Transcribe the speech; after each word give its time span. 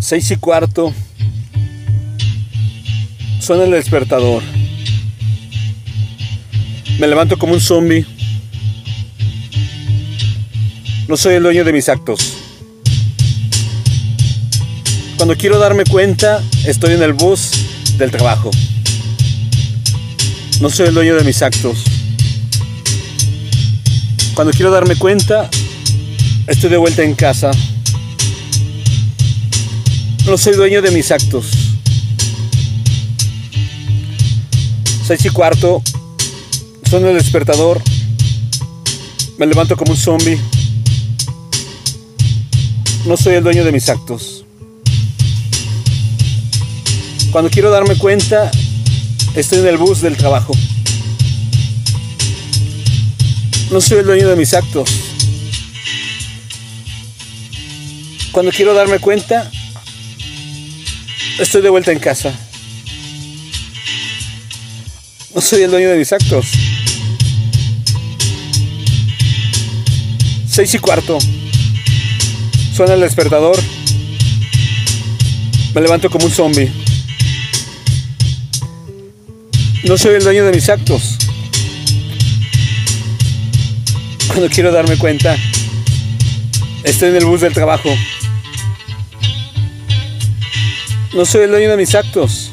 Seis 0.00 0.30
y 0.30 0.36
cuarto. 0.36 0.94
Suena 3.40 3.64
el 3.64 3.72
despertador. 3.72 4.42
Me 6.98 7.06
levanto 7.06 7.38
como 7.38 7.52
un 7.52 7.60
zombie. 7.60 8.06
No 11.08 11.16
soy 11.16 11.34
el 11.34 11.42
dueño 11.42 11.64
de 11.64 11.72
mis 11.72 11.88
actos. 11.88 12.34
Cuando 15.16 15.36
quiero 15.36 15.58
darme 15.58 15.84
cuenta, 15.84 16.42
estoy 16.64 16.94
en 16.94 17.02
el 17.02 17.12
bus 17.12 17.50
del 17.98 18.10
trabajo. 18.10 18.50
No 20.60 20.70
soy 20.70 20.88
el 20.88 20.94
dueño 20.94 21.16
de 21.16 21.24
mis 21.24 21.42
actos. 21.42 21.84
Cuando 24.34 24.52
quiero 24.52 24.70
darme 24.70 24.94
cuenta, 24.94 25.50
estoy 26.46 26.70
de 26.70 26.76
vuelta 26.76 27.02
en 27.02 27.14
casa. 27.14 27.50
No 30.28 30.36
soy 30.36 30.56
dueño 30.56 30.82
de 30.82 30.90
mis 30.90 31.10
actos. 31.10 31.46
Seis 35.06 35.24
y 35.24 35.30
cuarto. 35.30 35.82
Suena 36.88 37.08
el 37.08 37.16
despertador. 37.16 37.80
Me 39.38 39.46
levanto 39.46 39.74
como 39.74 39.92
un 39.92 39.96
zombie. 39.96 40.38
No 43.06 43.16
soy 43.16 43.36
el 43.36 43.42
dueño 43.42 43.64
de 43.64 43.72
mis 43.72 43.88
actos. 43.88 44.44
Cuando 47.32 47.50
quiero 47.50 47.70
darme 47.70 47.96
cuenta, 47.96 48.50
estoy 49.34 49.60
en 49.60 49.66
el 49.68 49.78
bus 49.78 50.02
del 50.02 50.18
trabajo. 50.18 50.52
No 53.70 53.80
soy 53.80 54.00
el 54.00 54.04
dueño 54.04 54.28
de 54.28 54.36
mis 54.36 54.52
actos. 54.52 54.90
Cuando 58.30 58.52
quiero 58.52 58.74
darme 58.74 58.98
cuenta, 58.98 59.50
estoy 61.38 61.62
de 61.62 61.70
vuelta 61.70 61.92
en 61.92 61.98
casa. 61.98 62.32
No 65.34 65.40
soy 65.40 65.62
el 65.62 65.70
dueño 65.70 65.90
de 65.90 65.98
mis 65.98 66.12
actos. 66.12 66.46
Seis 70.50 70.74
y 70.74 70.78
cuarto. 70.78 71.18
Suena 72.74 72.94
el 72.94 73.00
despertador. 73.00 73.58
Me 75.74 75.80
levanto 75.80 76.10
como 76.10 76.26
un 76.26 76.32
zombie. 76.32 76.70
No 79.84 79.96
soy 79.96 80.16
el 80.16 80.24
dueño 80.24 80.44
de 80.44 80.52
mis 80.52 80.68
actos. 80.68 81.18
Cuando 84.26 84.48
quiero 84.48 84.72
darme 84.72 84.96
cuenta, 84.96 85.36
estoy 86.82 87.10
en 87.10 87.16
el 87.16 87.24
bus 87.26 87.42
del 87.42 87.52
trabajo. 87.52 87.90
No 91.18 91.26
soy 91.26 91.42
el 91.42 91.50
dueño 91.50 91.68
de 91.68 91.76
mis 91.76 91.96
actos. 91.96 92.52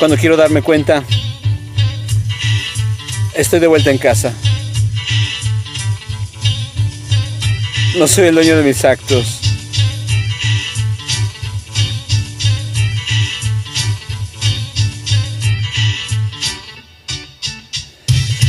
Cuando 0.00 0.16
quiero 0.16 0.36
darme 0.36 0.62
cuenta, 0.62 1.04
estoy 3.32 3.60
de 3.60 3.68
vuelta 3.68 3.92
en 3.92 3.98
casa. 3.98 4.34
No 7.96 8.08
soy 8.08 8.26
el 8.26 8.34
dueño 8.34 8.56
de 8.56 8.64
mis 8.64 8.84
actos. 8.84 9.38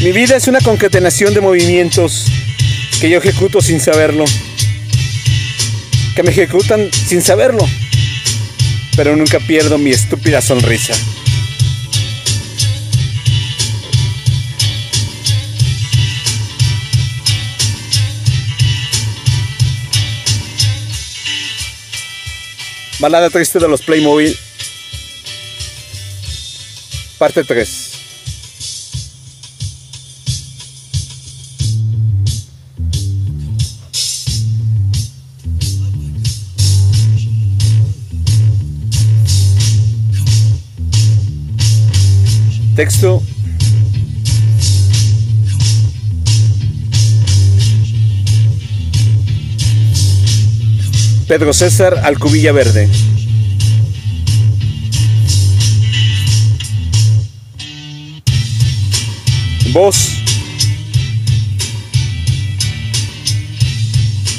Mi 0.02 0.11
vida 0.11 0.35
es 0.35 0.47
una 0.47 0.61
concatenación 0.61 1.35
de 1.35 1.41
movimientos 1.41 2.25
que 3.00 3.11
yo 3.11 3.19
ejecuto 3.19 3.61
sin 3.61 3.80
saberlo. 3.80 4.25
Que 6.17 6.23
me 6.23 6.31
ejecutan 6.31 6.89
sin 6.91 7.22
saberlo. 7.22 7.63
Pero 8.95 9.16
nunca 9.16 9.39
pierdo 9.39 9.78
mi 9.78 9.91
estúpida 9.91 10.41
sonrisa. 10.41 10.95
Balada 22.97 23.29
triste 23.29 23.59
de 23.59 23.67
los 23.67 23.83
Playmobil. 23.83 24.35
Parte 27.19 27.44
3. 27.44 27.87
Texto. 42.77 43.23
Pedro 51.27 51.53
César 51.53 52.01
Alcubilla 52.03 52.51
Verde. 52.51 52.88
Voz. 59.73 60.11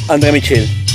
Andrea 0.07 0.31
Michel. 0.31 0.88